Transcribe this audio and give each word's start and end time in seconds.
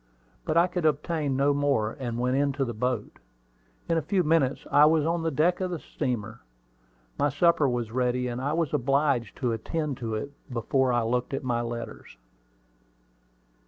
But 0.45 0.57
I 0.57 0.65
could 0.65 0.83
obtain 0.83 1.35
no 1.37 1.53
more, 1.53 1.95
and 1.99 2.17
went 2.17 2.35
into 2.35 2.65
the 2.65 2.73
boat. 2.73 3.19
In 3.87 3.99
a 3.99 4.01
few 4.01 4.23
minutes 4.23 4.65
I 4.71 4.85
was 4.87 5.05
on 5.05 5.21
the 5.21 5.29
deck 5.29 5.61
of 5.61 5.69
the 5.69 5.77
steamer. 5.77 6.41
My 7.19 7.29
supper 7.29 7.69
was 7.69 7.89
all 7.91 7.97
ready, 7.97 8.27
and 8.27 8.41
I 8.41 8.53
was 8.53 8.73
obliged 8.73 9.35
to 9.35 9.51
attend 9.51 9.97
to 9.97 10.15
it 10.15 10.31
before 10.51 10.91
I 10.91 11.03
looked 11.03 11.35
at 11.35 11.43
my 11.43 11.61
letters. 11.61 12.17